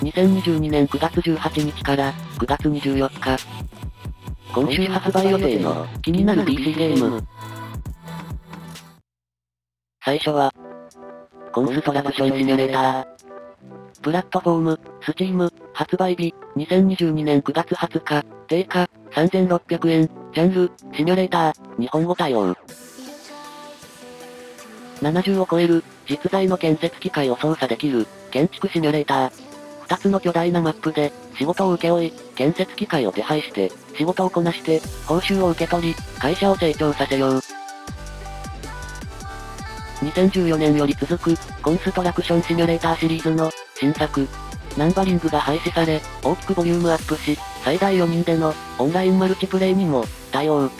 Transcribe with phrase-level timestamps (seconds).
[0.00, 3.46] 2022年9月18日から9月24日。
[4.54, 7.22] 今週発売予定の気になる PC ゲーム。
[10.02, 10.50] 最初は、
[11.52, 13.06] コンストラクションシミュレーター。
[14.00, 22.56] プラットフォーム、スチーム、発売日、2022年9月20日、定価、3600円、ジャンル、シミュレーター、日本語対応。
[25.02, 29.49] 70を超える、実在の建設機械を操作できる、建築シミュレーター。
[29.90, 37.40] 二つの巨大なマップで、仕事を請け負い、建設機械を手配して、仕事をこなして、報酬を受け取り、会社を成長させよう。
[40.04, 44.28] 2014年より続く、コンストラクションシミュレーターシリーズの、新作。
[44.78, 50.70] ナンバリングが廃止され、大きくボリュームアップし、最大4人での、オンラインマルチプレイにも、対応。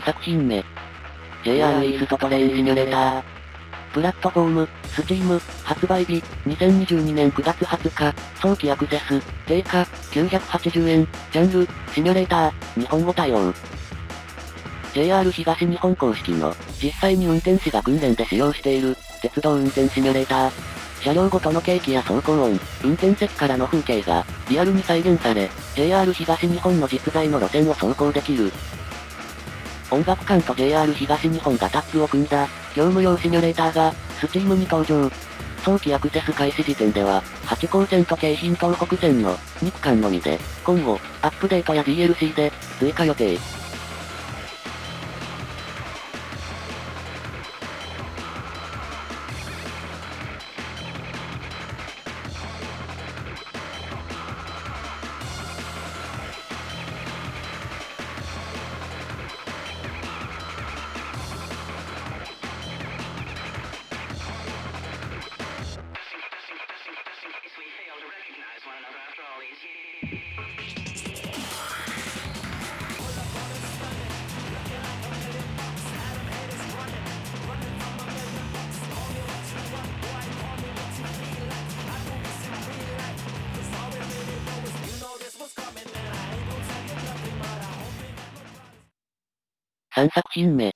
[0.00, 0.64] 2作品目。
[1.44, 3.22] JR イーストトレインシミュレーター。
[3.92, 13.52] プラットフォーム、スチーム、発売日、2022年9月20日、早期アクセス、定価、980円、ジャンル、シミュレーター、日本語対応。
[14.94, 20.52] JR 東日本公式の、実際に運転士が訓練で使用している、鉄道運転シミュレーター。
[21.02, 28.52] 車両ごとの景気や走行音、運転席からの風景が、リアルに再現され、JR 東日本の実在の路線を走行できる、
[29.90, 32.46] 音楽館と JR 東日本がタッグを組んだ、
[32.76, 35.10] 業務用シミュレーターが、Steam に登場。
[35.64, 43.59] 早期アクセス開始時点では、八高線と京浜東北線の2区間のみで、今後、アップデートや DLC で、追加予定。
[89.92, 90.72] 3作品目。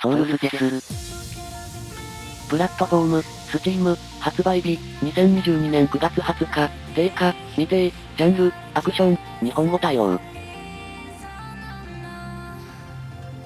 [0.00, 2.48] ソウルスチェス。
[2.48, 10.20] プラットフォーム、スチーム、発売日、2022年9月20日、定価、未定、ジャンル、アクション、日本語対応。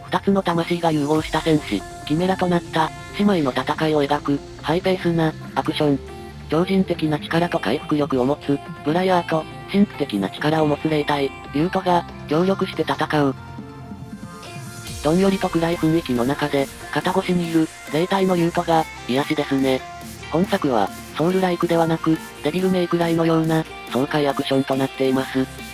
[0.04, 5.98] 二つの魂が融合した戦士、キメラとなった、姉妹の戦いを描く、ハイペースな、アクション。
[6.50, 13.34] 超人的な力と回復力を持つ、ブライアーと、神秘的な力を持つ霊体、リュートが、協力して戦う。
[15.02, 19.80] どんよりと暗い雰囲気の中で、肩越しにいる、霊体のユートが、癒しですね。
[20.30, 25.69] 本作は、ソウルライクではなく、デビルメイクライのような、爽快アクションとなっています。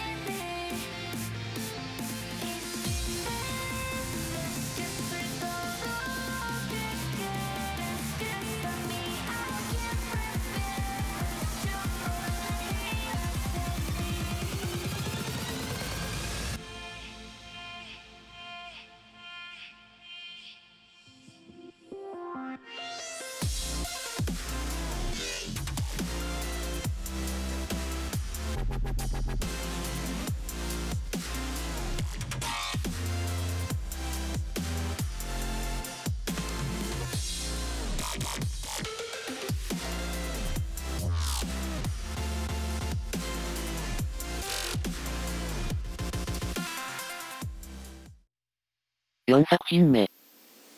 [49.37, 50.09] 4作品目。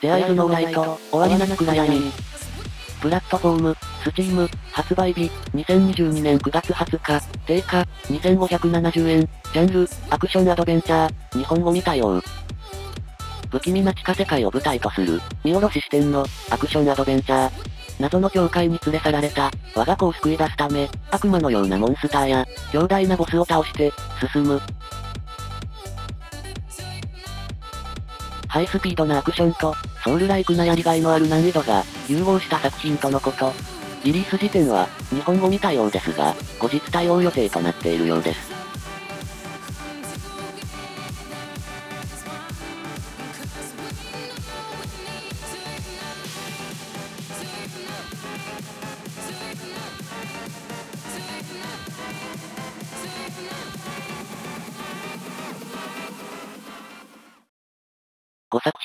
[0.00, 2.12] ゼアイズノーライト、終わりなく暗闇。
[3.00, 12.20] プラットフォーム、スチーム、発売日、2022年9月20日、定価、2570円、ジャンル、アクションアドベンチャー、日本語未対応。
[13.52, 17.50] 不気味な地下世界を舞台とする、見下ろし視点の、アクションアドベンチャー。
[18.00, 23.92] 謎の教会に連れ去られた、我が子を救い出すため、悪魔のようなモンスターや、強大なボスを倒して、
[24.32, 24.60] 進む。
[28.48, 33.52] ハイスピードなアクションと、ソウルライクなやりがいのある難易度が、融合した作品とのこと。
[34.04, 38.57] リリース時点は、日本語見たようですが、後日対応予定となっているようです。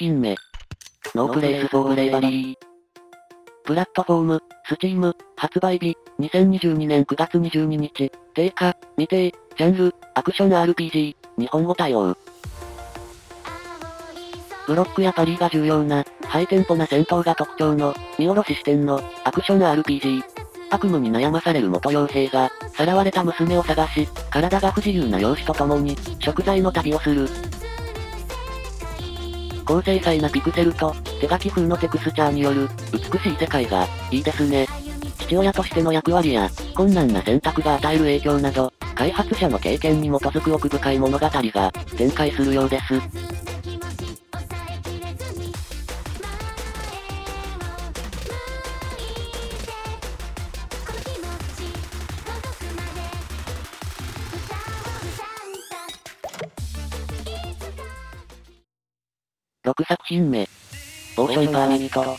[0.03, 0.35] 品目。
[1.15, 12.17] No Place for Bravery。プラットフォーム、 Steam、発売日、2022年9月22日、定価、未定、ジャンル、アクション RPG、日本語対応。
[14.67, 20.21] ブロックやパリーが重要な、ハイテンポな戦闘が特徴の、見下ろし視点の、アクション RPG。
[20.69, 27.29] 悪夢に悩まされる元傭兵が、さらわれた娘を探し、体が不自由な養子と共に、贖罪の旅をする。
[29.65, 34.67] 高精細なピクセルと、手書き風のテクスチャーによる、美しい世界が、いいですね。
[35.19, 43.22] 父親としての役割や、困難な選択が与える影響など、開発者の経験に基づく奥深い物語が、展開するようです。
[59.73, 60.47] 6作品目。
[61.17, 62.15] Potion Permit。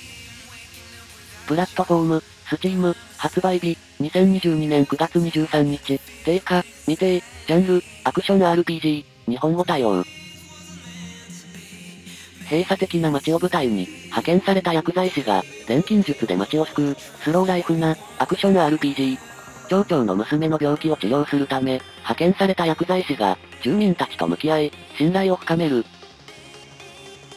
[1.47, 10.03] プラットフォーム、 Steam、発売日、2022年9月23日、定価、未定、ジャンル、アクション RPG、日本語対応。
[12.51, 19.17] 閉鎖的な街を舞台に、派遣された薬剤師が、錬金術で街を救う、スローライフな、アクション RPG。
[19.69, 25.85] 町長の娘の病気を治療するため、派遣された薬剤師が、住民たちと向き合い、信頼を深める、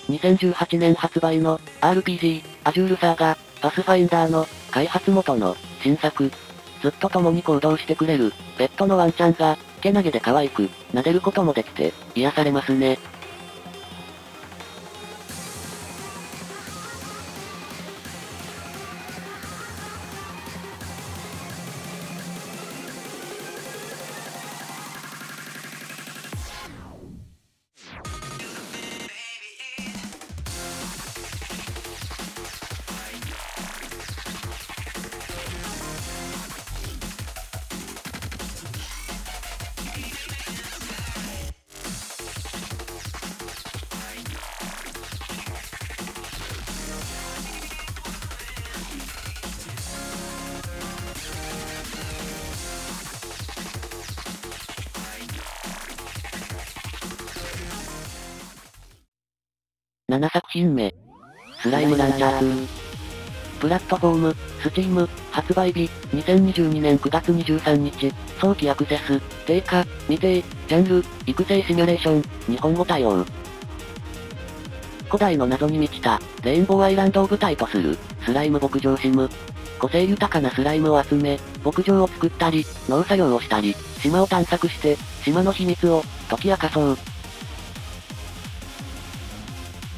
[0.08, 6.32] 2018年発売の RPG、アジュールサーガ、パスファインダーの開発元の新作。
[6.82, 12.98] ずっと共に行動してくれるペットのワンちゃんが、けなげで可愛く、撫でることもできて、癒されますね。
[60.18, 60.92] 7作品目。
[61.62, 62.68] スライムランチャー2。
[63.60, 73.24] プラットフォーム、スチーム、発売日、2022年9月23日、早期アクセス、定価、未定、ジャンル、育成シミュレーション、日本語対応。
[75.06, 79.30] 古代の謎に満ちた、レインボーアイランドを舞台とする、スライム牧場シム。
[79.78, 86.98] 個性豊かなスライムを集め、牧場を作ったり、農作業をしたり、島を探索して、島の秘密を、解き明かそう。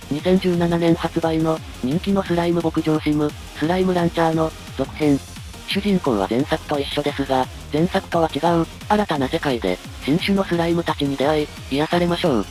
[0.09, 5.19] 2017年発売の人気のスライム牧場シム、スライムランチャーの続編。
[5.67, 12.45] 主人公は前作と一緒ですが、前作とは違う、新たな世界で、新種のスライムたちに出会い、癒されましょう。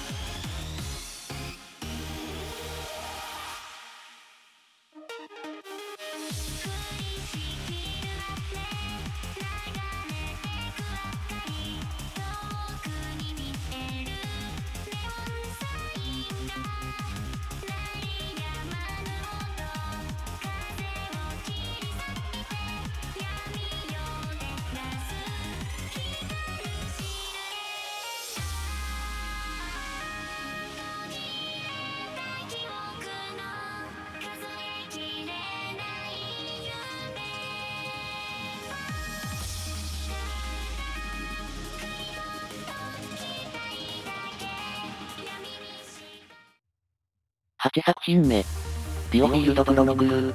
[47.69, 48.43] 8作品目。
[49.13, 50.35] ディオフィールドプロノグルー。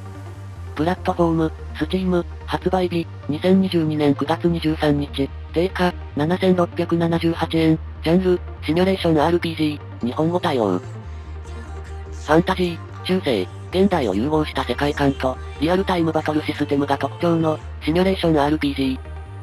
[0.75, 10.77] プラットフォーム、スチーム、発売日、2022年9月23日、定価、7678円、ジャンル、シミュレーション RPG、日本語対応。
[10.77, 18.99] ファンタジー、中世、現代を融合した世界観と、リアルタイムバトルシステムが特徴の、シミュレーション RPG。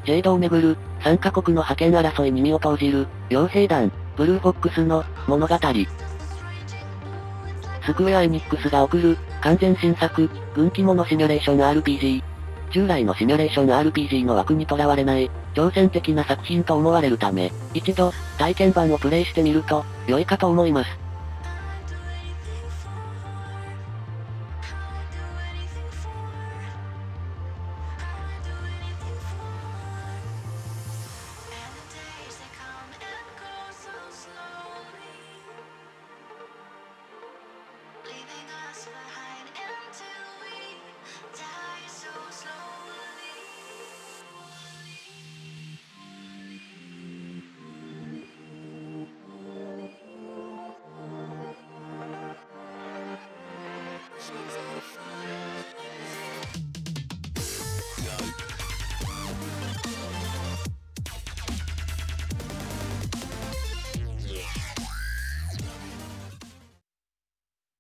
[0.07, 5.57] ジェイドをめぐる、3カ国の覇権争いに身を投じる、傭兵団、ブルーフォックスの、物語。
[7.85, 12.23] スクウェアエニックスが送る、完全新作、軍記物シミュレーション RPG。
[12.71, 21.10] 従来のシミュレーション RPG の枠にとらわれない、挑戦的な作品と思われるため、一度、体験版をプレイしてみると、良いかと思います。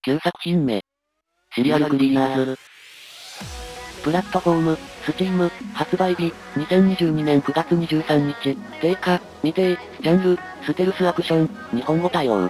[0.02, 0.80] 旧作品名。
[1.54, 2.58] シリアルクリーナーズ。
[4.02, 12.48] プラットフォーム、スチーム、発売日、2022年9月23日、定価、未定、ジャンル、ステルスアクション、日本語対応。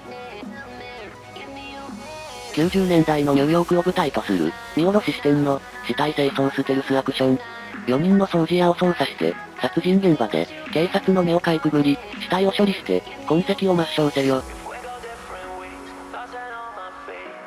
[2.53, 7.39] 90年代のニューヨークを舞台とする、見下ろし視点の、死体清掃ステルスアクション。
[7.87, 14.41] 4人の掃除屋を操作して、殺人現場で、警察の目をかいくぐり、死体を処理して、痕跡を抹消せよ。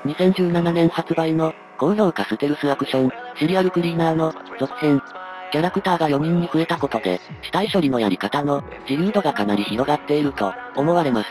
[0.06, 5.02] 2017年発売の、高評価ステルスアクション、シリアルクリーナーの、続編。
[5.52, 11.30] キャラクターが4人に増えたことで、死体処理のやり方の、自由度がかなり広がっていると、思われます。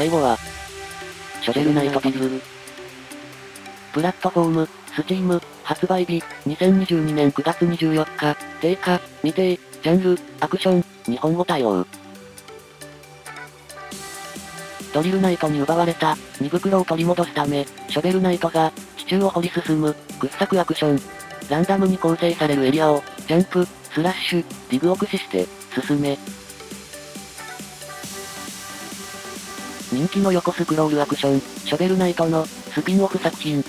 [0.00, 0.38] 最後は、
[1.42, 2.40] Shovel Knight Dig。
[3.92, 11.86] プラットフォーム、 Steam、発売日、2022年9月24日、定価、未定、ジャンル、アクション、日本語対応。
[14.94, 21.00] Drill Knight に奪われた、荷袋を取り戻すため、 Shovel Knight が、地中を掘り進む、掘削アクション。
[21.50, 25.46] ランダムに構成されるエリアを、ジャンプ、スラッシュ、ディグを駆使して、
[25.86, 26.16] 進め、
[29.92, 33.64] 人気の横スクロールアクション、ショベルナイトの、スピンオフ作品。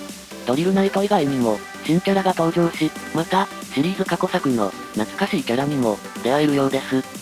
[0.46, 7.21] ドリルナイト以外にも、新キャラが登場し、また、シリーズ過去作の、懐かしいキャラにも、出会えるようです。